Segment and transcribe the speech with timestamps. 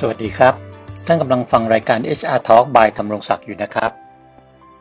[0.00, 0.54] สวัสดีครับ
[1.06, 3.90] ท่านกำลังฟังรายการ HR Talk by ธำรงศักดิ์อยู่นะครับ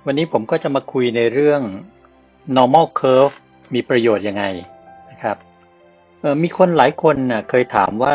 [0.05, 1.62] วันนี้ผมก็จะมาคุยในเรื่อง
[2.57, 3.36] normal curve
[3.73, 4.43] มีประโยชน์ยังไง
[5.09, 5.38] นะครับ
[6.43, 8.13] มีคนหลายคนนะเคยถามว่า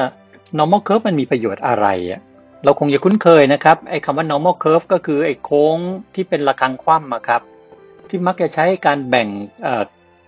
[0.59, 2.21] normal curve มันมีประโยชน์อะไรอะ
[2.65, 5.77] เราคงจะคุ้นเคยนะครับไอ้คำว่า normal curve ก็คือไอ้โค้ง
[6.15, 7.43] ที่เป็นระฆังคว่ำครับ
[8.09, 9.29] ที่มักจะใช้การแบ่ง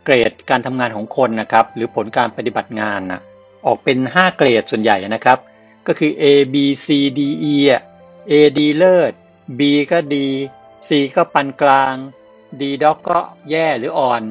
[0.05, 3.21] เกรดการทำงานของคนนะครับ หรือผลการปฏิบัติงานนะ
[3.67, 5.39] ออกเป็น 5 เกรดส่วนใหญ่นะครับ
[5.87, 6.87] ก็คือ A B C
[7.19, 7.21] D
[7.53, 7.83] E อะ
[8.31, 9.13] A ดีเลิศ
[9.59, 9.61] B
[9.93, 10.27] ก็ดี
[10.89, 11.95] C ก็ปานกลาง
[12.61, 13.19] D ด็อกก็
[13.51, 14.23] แย่หรืออ่อน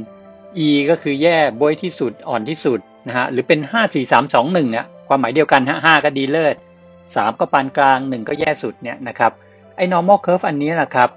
[0.67, 6.55] E ก็คือแย่บวยที่สุดอ่อนที่สุดนะฮะหรือเป็น 5 4 3 2 1เนี่ยความหมายเดียวกันฮะ5ก็ดีเลิศ
[6.97, 9.31] 3 ก็ปานกลาง 1 ก็แย่สุดเนี่ยนะครับ
[9.75, 11.09] ไอ้ normal curve อันนี้นะครับ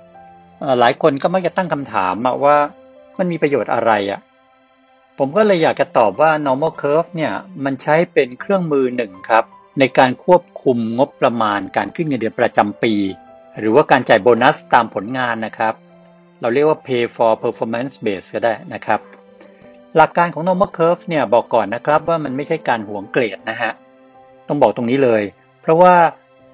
[0.80, 2.56] หลายคนก็มักจะตั้งคำถามว่า
[3.18, 4.20] มันมีประโยชน์อะไรอะ
[5.18, 7.32] ผมก็เลยอยากจะตอบว่า normal curve เนี่ย
[7.64, 9.44] มันใช้เป็นเครื่องมือหนึ่งครับ
[9.78, 12.94] ในการควบคุมงบประมาณการขึ้นเงินเดือนประจำปี
[13.58, 15.74] หรือว่าการจ่ายโบนัสตามผลงานนะครับ
[16.40, 19.00] เราเรียกว่า pay for performance base ก็ได้นะครับ
[19.96, 23.72] หลักการของ normal curve เนี่ยบอกก่อนนะครับว่ามันไม่ใช่การหวงเกรดนะฮะ
[24.48, 25.22] ต้องบอกตรงนี้เลย
[25.62, 25.94] เพราะว่า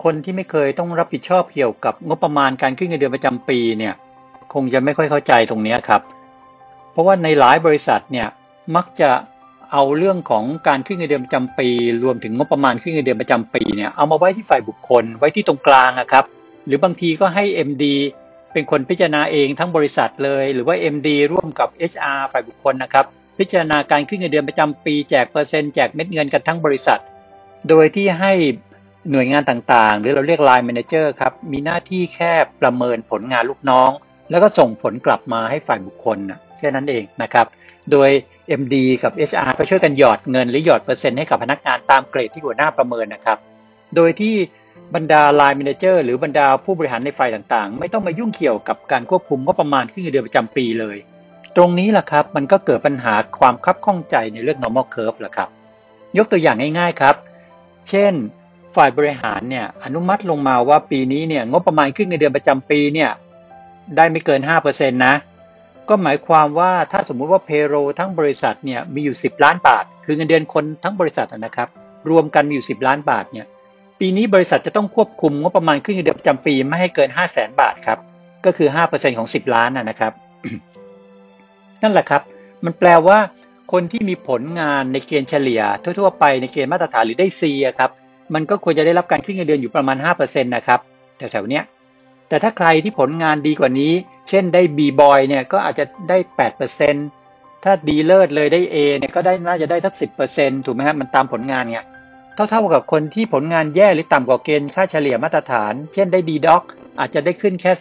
[0.05, 3.95] คนที่ไม่เคยต้องรับผิดชอบเกี่ยวกับงบประมาณการขึ้นเงินเดือนประจำปีเนี่ย
[4.55, 6.03] คงจะไม่ค่อยเข้าใจตรงนี้ครับ
[6.91, 8.29] เพราะว่าในหลายบริษัทเนี่ย
[8.77, 9.11] มักจะ
[9.73, 11.69] เอาเรื่องของการขึ้นเงินเดือนประจำปี
[12.05, 16.25] รวมถึงงบประมาณขึ้นเงินเดือนประจำปีเนี่ยเอามาไว้ที่ฝ่ายบุคคลไว้ที่ตรงกลางนะครับ
[16.67, 17.85] หรือบางทีก็ให้ MD
[18.53, 23.05] เป็นคนพิจารณาเองทั้งบริษัทเลย หรือว่า MD ร่วมกับ HR ฝ่ายบุคคลนะครับ
[23.39, 27.01] พิจารณาการขึ้นเงินเดือนประจำปีแจกเปอร์เซ็นต์แจกเม็ดเงินกันทั้งบริษัท
[27.69, 28.33] โดยที่ให้
[29.11, 33.91] หน่วยงานต่างๆ หรือเราเรียก Line Manager ครับมีหน้าที่แค่ประเมินผลงานลูกน้อง
[34.31, 37.47] แล้วก็ส่งผลกลับมาให้ฝ่ายบุคคลนะแค่นั้นเองนะครับ
[37.93, 38.11] โดย
[38.61, 43.39] MD กับ HR ก็ช่วยกันหยอดเงินหรือหยอดเปอร์เซ็นต์ให้กับพนักงานตามเกรดที่หัวหน้าประเมินนะครับ
[43.97, 44.35] โดยที่
[44.95, 50.97] บรรดา Line Manager หรือบรรดาผู้บริหารในฝ่ายต่างๆ ไม่ต้องมายุ่งเกี่ยวกับการควบคุมงบประมาณขึ้นเงินเดือนประจำปีเลย
[51.57, 55.49] ตรงนี้แหละครับมันก็เกิดปัญหาความคับข้องใจในเรื่อง normal curve ละครับ
[56.19, 57.15] ยกตัวอย่างง่ายๆครับ
[57.89, 58.13] เช่น
[58.77, 63.11] ฝ่ายบริหารเนี่ยอนุมัติลงมาว่าปีนี้เนี่ยงบประมาณขึ้นเงินเดือนประจำปีเนี่ย
[63.97, 65.15] ได้ไม่เกิน 5%นะ
[65.89, 71.69] ก็หมายความว่าถ้าสมมุติว่าเพโรทั้งบริษัทเนี่ยมีอยู่ 10 ล้านบาท คือเงินเดือนคนทั้งบริษัทนะครับ
[72.11, 73.47] รวมกันมีอยู่ 10 ล้านบาทเนี่ย
[74.01, 77.99] ปีนี้บริษัทจะต้องควบคุมงบประมาณขึ้นเงินเดือนประจำปีไม่ให้เกิน 5 0 0แสนบาทครับ
[78.45, 80.13] ก็คือ 5%ของ 10 ล้านนะครับ
[81.83, 82.23] นั่นแหละครับ
[82.65, 83.19] มันแปลว่า
[83.73, 87.43] คนที่มีผลงานในเกณฑ์เฉลี่ย ทั่วๆไปในเกณฑ์มาตรฐานหรือได้ C
[87.79, 87.91] ครับ
[88.35, 90.81] มันก็ควรจะได้รับการขึ้นเงินเดือนอยู่ประมาณ5%นะครับ
[91.19, 91.65] แถวๆเนี้ย
[92.31, 93.93] แต่ถ้าใครที่ผลงานดีกว่านี้
[94.29, 96.19] เช่นได้ B boy เนี่ยก็อาจจะได้
[96.91, 99.95] 8%ถ้าดีเลิศเลยได้ A เนี่ยก็ได้น่าจะได้สัก
[100.31, 101.87] 10%ถูกไหมครับมันตามผลงานเนี่ย
[102.35, 106.65] เท่าๆกับคนที่ผลงานแย่หรือต่ำกว่าเกณฑ์ค่าเฉลี่ยมาตรฐาน เช่นได้ดีด็อก
[107.01, 107.73] อาจจะได้ขึ้นแค่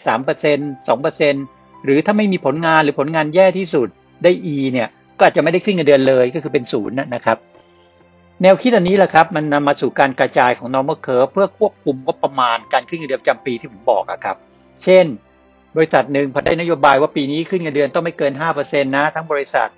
[0.55, 3.87] 3% 2%หรือถ้าไม่มีผลงานหรือผลงานแย่ที่สุด
[4.23, 4.87] ได้ E เนี่ย
[5.17, 7.37] ก็อาจจะไม่ได้ขึ้นเงินเดือนเลยก็คือเป็นศูนย์นะครับ
[8.43, 14.37] แนวคิดอันนี้แหละครับ มันนำมาสู่การกระจายของ normal curve เพื่อควบคุมงบประมาณการขึ้นเงินเดือนประจำปีที่ผมบอกอะครับ
[14.83, 15.05] เช่น
[15.75, 19.69] บริษัทหนึ่งพอได้นโยบายว่าปีนี้ขึ้นเงินเดือนต้องไม่เกิน 5%นะทั้งบริษัท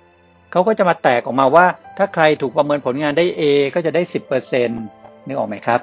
[0.50, 1.66] เขาก็จะมาแตกออกมาว่า
[1.98, 3.42] ถ้าใครถูกประเมินผลงานได้ A
[3.74, 4.02] ก็จะได้
[4.40, 5.80] 10%นึกออกไหมครับ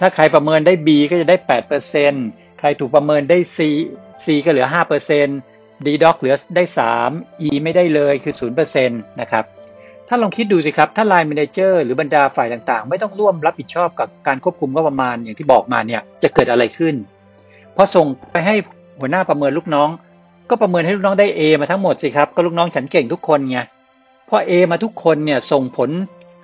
[0.00, 1.36] ถ้าใครประเมินได้ B ก็จะได้
[1.98, 3.58] 8%ใครถูกประเมินได้ C
[4.24, 4.66] C ก็เหลือ
[5.26, 6.64] 5% D doc เหลือได้
[7.04, 8.34] 3 E ไม่ได้เลยคือ
[8.76, 9.44] 0%นะครับ
[10.12, 16.94] ถ้าลองคิดดูสิครับ ถ้า Line Manager หรือบรรดาฝ่ายต่างๆ ไม่ต้องร่วมรับผิดชอบกับการควบคุมก็ประมาณอย่างที่บอกมาเนี่ยจะเกิดอะไรขึ้น
[17.76, 18.54] พอส่งไปให้
[19.00, 19.88] หัวหน้าประเมินลูกน้อง
[20.50, 23.58] ก็ประเมินให้ลูกน้องได้ A มาทั้งหมดสิครับ ก็ลูกน้องฉันเก่งทุกคนไง
[24.28, 25.90] พอ A มาทุกคนเนี่ยส่งผล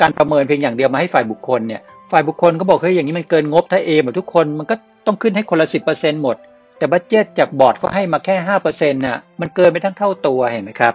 [0.00, 1.80] การประเมินเพียงอย่างเดียวมาให้ฝ่ายบุคคลเนี่ย
[2.12, 4.74] ฝ่ายบุคคลก็บอกเฮ้ยอย่างนี้มันเกินงบถ้า A หมดทุกคนมันก็
[5.06, 6.36] ต้องขึ้นให้คนละสิบเปอร์เซ็นต์หมด
[6.78, 10.94] แต่ budget จากบอร์ดก็ให้มาแค่ห้าเปอร์เซ็นต์น่ะมันเกินไปทั้งเท่าตัวเห็นไหมครับ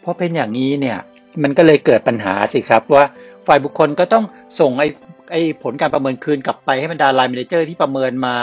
[0.00, 0.98] เพราะเป็นอย่างนี้เนี่ย
[1.42, 3.04] มันก็เลยเกิดปัญหาสิครับว่า
[3.46, 4.24] ฝ่ายบุคคลก็ต้อง
[4.60, 4.88] ส่งไอ้
[5.32, 8.34] ไอ้ผลการประเมินคืนกลับไปให้บรรดา line manager ที่ประเมินมา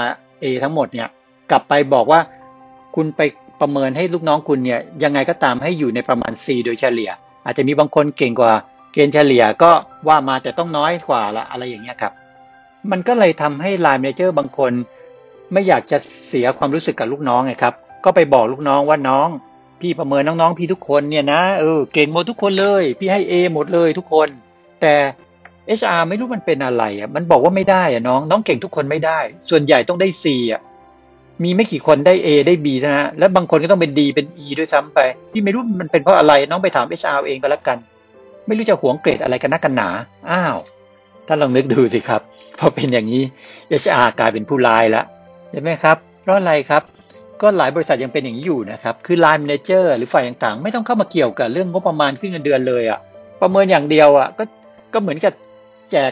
[0.44, 1.08] A ทั้งหมดเนี่ย
[1.52, 2.20] กลับไปบอกว่า
[2.96, 3.22] คุณไป
[3.62, 7.12] ประเมินให้ลูกน้องคุณเนี่ยยังไงก็ตามให้อยู่ในประมาณ C โดยเฉลี่ย
[7.46, 8.54] อาจจะมีบางคนเก่งกว่า
[8.94, 9.72] เกณฑ์เฉลี่ยก็
[10.08, 12.14] ว่ามาแต่ต้องน้อยกว่าละอะไรอย่างเงี้ยครับ
[12.92, 14.72] มันก็เลยทำให้ line manager บางคน
[15.54, 15.98] ไม่อยากจะ
[16.28, 17.74] เสียความรู้สึกกับลูกน้องไงครับ
[18.06, 19.28] ก็ไปบอกลูกน้องว่าน้อง
[19.82, 24.28] พี่ประเมินน้องๆพี่ทุกคนเนี่ยนะเออเก่งหมดทุกคนเลย พี่ให้ A หมดเลยทุกคน
[24.82, 24.96] แต่
[25.80, 29.20] HR ไม่รู้มันเป็นอะไรอะ มันบอกว่าไม่ได้อะน้อง น้องเก่งทุกคนไม่ได้
[29.50, 30.62] ส่วนใหญ่ต้องได้ C อะ
[31.44, 35.00] มีไม่กี่คนได้ A ได้ B นะแล้วบางคนก็ต้องเป็น D เป็น E ด้วยซ้ำไป
[35.32, 37.78] พี่ไม่รู้มันเป็นเพราะอะไรน้องไปถาม HR เองก็แล้วกัน
[38.48, 39.90] ไม่รู้จะหวงเกรดอะไรกันนักกันหนา
[40.30, 40.58] อ้าว
[41.28, 42.22] ท่านลองนึกดูสิครับ
[42.60, 43.24] พอเป็นอย่างนี้
[43.82, 45.06] HR กลายเป็นผู้ร้ายแล้ว
[45.52, 46.84] เห็นไหมครับ เพราะอะไรครับ
[47.42, 53.00] ก็หลายบริษัทยังเป็นอย่างนี้อยู่นะครับ คือ Line Manager หรือฝ่ายต่างๆ ไม่ต้องเข้ามาเกี่ยวกับเรื่องงบประมาณขึ้นเงินเดือนเลยอะ่ะ
[53.42, 54.44] ประเมินอย่างเดียวอะ่ะก็
[54.94, 55.34] ก็เหมือนกับ
[55.92, 56.12] แจก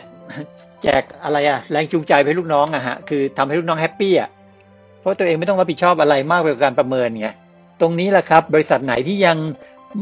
[0.84, 4.30] แจกอะไรอะแรงจูงใจให้ลูกน้องอะฮะคือทำให้ลูกน้องแฮปปี้อะ
[5.00, 7.28] เพราะตัวเองไม่ต้องรับผิดชอบอะไรมากไปกว่าการประเมินไง
[7.82, 9.38] ตรงนี้แหละครับ บริษัทไหนที่ยัง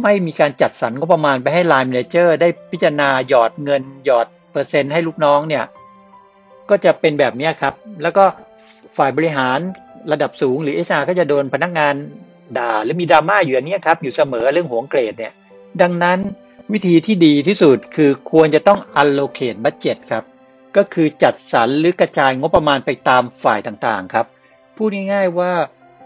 [0.03, 5.63] ไม่มีการจัดสรรงบประมาณไปให้ไลน์แมเนเจอร์ได้พิจารณาหยอดเงินหยอดเปอร์เซ็นต์ให้ลูกน้องเนี่ย
[6.69, 8.23] ก็จะเป็นแบบนี้ครับ แล้วก็
[8.97, 9.59] ฝ่ายบริหาร
[10.11, 11.95] ระดับสูงหรือเอชาก็จะโดนพนักงาน
[12.57, 15.33] ด่าหรือมีดราม่าอยู่อย่างนี้ครับ อยู่เสมอเรื่องหวงเกรดเนี่ย
[15.81, 16.19] ดังนั้น
[16.73, 20.23] วิธีที่ดีที่สุดคือควรจะต้อง allocate budget ครับ
[20.77, 24.25] ก็คือจัดสรรหรือกระจายงบประมาณไปตามฝ่ายต่างๆครับ
[24.77, 25.51] พูดง่ายๆว่า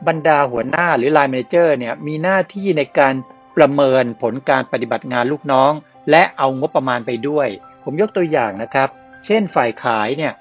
[0.07, 3.13] บรรดาหัวหน้าหรือ line manager เนี่ยมีหน้าที่ในการ
[3.57, 5.71] ประเมินผลการปฏิบัติงานลูกน้อง
[6.11, 7.47] และเอางบประมาณไปด้วย
[7.83, 8.89] ผมยกตัวอย่างนะครับ
[9.25, 10.33] เช่นฝ่ายขายเนี่ย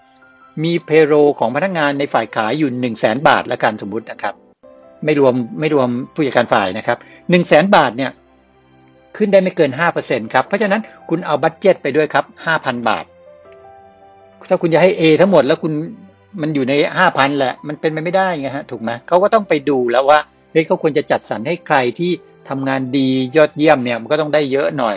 [0.62, 4.34] มี payroll ของพนักงานในฝ่ายขายอยู่1 0 0 0 0แสนบาทละกันสมมุตินะครับ
[5.04, 8.10] ไม่รวมไม่รวมผู้จัดการฝ่ายนะครับ1 0 0 0 0แสนบาทเนี่ย
[9.16, 9.70] ขึ้นได้ไม่เกิน
[10.02, 10.80] 5%ครับเพราะฉะนั้น
[11.10, 12.24] คุณเอา budget ไปด้วยครับ
[12.56, 13.04] 5,000บาท
[14.48, 15.72] ถ้าคุณจะให้ A ทั้งหมดแล้วคุณ
[16.40, 16.74] มันอยู่ใน
[17.04, 20.18] 5,000แหละ มันเป็นไปไม่ได้ไงฮะถูกไหมเขาก็ต้องไปดูแล้วว่า
[20.52, 22.10] เฮ้ยเขาควรจะจัดสรรให้ใครที่
[22.48, 24.96] ทำงานดียอดเยี่ยมเนี่ยมันก็ต้องได้เยอะหน่อย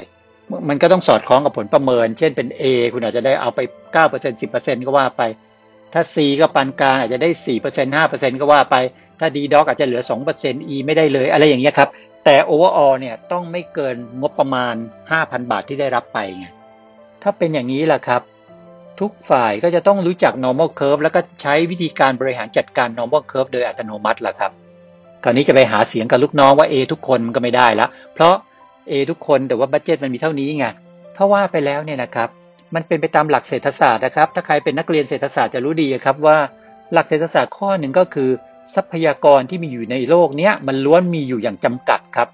[0.69, 2.63] มันก็ต้องสอดคล้องกับผลประเมิน เช่นเป็น A
[2.93, 3.59] คุณอาจจะได้เอาไป
[3.95, 5.21] 9% 10%ก็ว่าไป
[5.93, 7.29] ถ้า C ก็ปานกลางอาจจะได้
[7.67, 8.75] 4% 5%ก็ว่าไป
[9.19, 10.01] ถ้า D ด็อกอาจจะเหลือ
[10.39, 11.89] 2% E ไม่ได้เลยอะไรอย่างเงี้ยครับ
[12.25, 14.75] แต่ overall เนี่ยต้องไม่เกินงบประมาณ
[15.11, 16.47] 5,000บาทที่ได้รับไปไง
[17.23, 18.21] ถ้าเป็นอย่างนี้แหละครับ
[18.99, 24.51] ทุกฝ่ายก็จะต้องรู้จัก normal curve แล้วก็ใช้วิธีการบริหารจัดการ normal curve โดยอัตโนมัติล่ะครับ
[25.23, 28.35] คราวนี้จะไปหาเสียงกับลูกน้องว่า A ทุกคนมันก็ไม่ได้ละเพราะ
[28.89, 30.65] A ทุกคนแต่ว่าบัตเจ็ตมันมีเท่านี้ไง
[31.15, 32.29] ถ้าว่าไปแล้วเนี่ยนะครับ
[32.75, 36.37] มันเป็นไปตามหลักเศรษฐศาสตร์นะครับ ถ้าใครเป็นนักเรียนเศรษฐศาสตร์จะรู้ดีครับว่า
[36.93, 38.29] หลักเศรษฐศาสตร์ข้อหนึ่งก็คือ
[38.75, 42.27] ทรัพยากรที่มีอยู่ในโลกนี้มันล้วนมีอยู่อย่างจำกัดครับ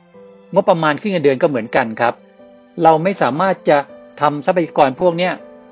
[0.54, 2.14] งบประมาณขึ้นเงินเดือนก็เหมือนกันครับ
[2.84, 3.78] เราไม่สามารถจะ
[4.22, 5.30] ทำทรัพยากรพวกนี้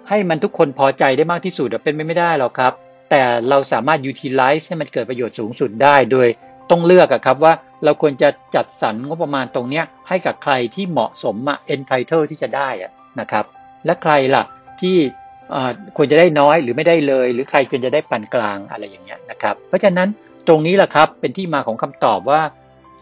[0.10, 2.74] ให้มันทุกคนพอใจได้มากที่สุดเป็นไปไม่ได้หรอกครับ
[3.10, 6.28] แต่เราสามารถ utilize ให้มันเกิดประโยชน์สูงสุดได้โดย
[6.70, 7.54] ต้องเลือกครับว่า
[7.84, 13.46] เราควรจะจัดสรรงบประมาณตรงนี้ให้กับใครที่เหมาะสมอะ entitle ที่จะได้ะนะครับ
[13.86, 14.44] และใครล่ะ
[14.82, 14.98] ที่
[15.98, 20.10] ควรจะได้น้อยหรือไม่ได้เลย หรือใครควรจะได้ปานกลางอะไรอย่างเงี้ยนะครับ เพราะฉะนั้น
[20.48, 22.42] ตรงนี้แหละครับเป็นที่มาของคำตอบว่า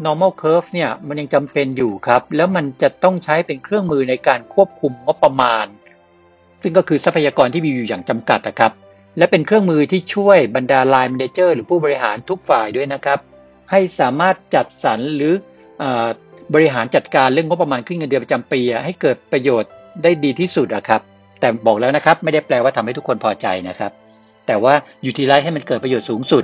[0.06, 5.66] normal curve เนี่ยมันยังจำเป็นอยู่ครับ แล้วมันจะต้องใช้เป็นเครื่องมือในการควบคุมงบประมาณ
[6.62, 8.72] ซึ่งก็คือทรัพยากรที่มีอยู่อย่างจำกัดนะครับ
[9.18, 13.20] และเป็นเครื่องมือที่ช่วยบรรดา line manager หรือผู้บริหารทุกฝ่ายด้วยนะครับ
[13.72, 15.34] ให้สามารถจัดสรรหรือ
[16.54, 19.72] บริหารจัดการเรื่องงบประมาณขึ้นเงินเดือนประจำปีให้เกิดประโยชน์
[20.04, 21.02] ได้ดีที่สุดอะครับ
[21.40, 23.92] แต่บอกแล้วนะครับ ไม่ได้แปลว่าทำให้ทุกคนพอใจนะครับ
[24.48, 24.74] แต่ว่า
[25.06, 26.44] ยูทิลไลซ์ให้มันเกิดประโยชน์สูงสุด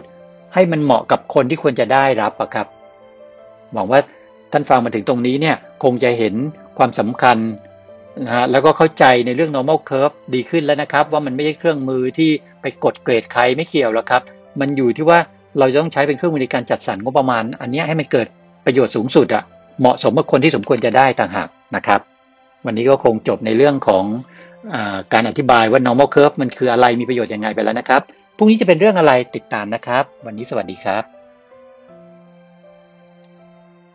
[0.53, 2.67] ให้มันเหมาะกับคนที่ควรจะได้รับอะครับ
[3.73, 3.99] หวังว่า
[4.51, 6.35] ท่านฟังมาถึงตรงนี้เนี่ยคงจะเห็น
[6.77, 7.37] ความสำคัญ
[8.25, 12.29] นะฮะแล้วก็เข้าใจในเรื่อง normal curve ดีขึ้นแล้วนะครับ ว่ามันไม่ใช่เครื่องมือที่
[12.61, 14.21] ไปกดเกรดใครไม่เกี่ยวแล้วครับ
[14.59, 15.19] มันอยู่ที่ว่า
[15.59, 18.27] เราจะต้องใช้เป็นเครื่องมือในการจัดสรรงบประมาณ อันนี้ให้มันเกิด
[18.65, 19.43] ประโยชน์สูงสุดอะ
[19.79, 22.01] เหมาะสมกับคนที่สมควรจะได้ต่างหากนะครับ
[22.65, 24.05] วันนี้ก็คงจบในเรื่องของ
[24.73, 24.75] อ
[25.13, 28.01] การอธิบายว่า normal curve มันคืออะไรมีประโยชน์ยังไงไปแล้วนะครับ
[28.37, 31.14] พรุ่งนี้จะเป็นเรื่องอะไรติดตามนะครับ วันนี้สวัสดีครับ